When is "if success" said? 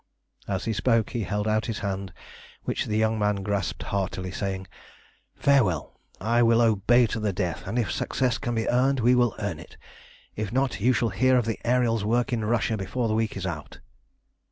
7.77-8.39